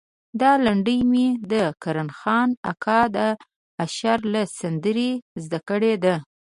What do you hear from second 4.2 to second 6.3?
له سندرې زده کړې ده.